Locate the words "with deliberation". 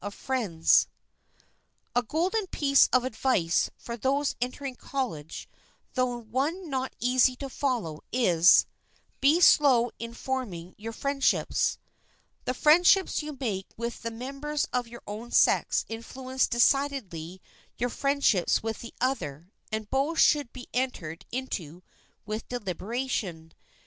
22.25-23.53